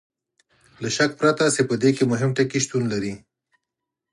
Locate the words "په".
1.69-1.75